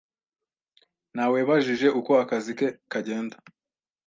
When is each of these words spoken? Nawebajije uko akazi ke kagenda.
Nawebajije 1.15 1.87
uko 1.99 2.11
akazi 2.23 2.53
ke 2.59 2.67
kagenda. 2.91 3.37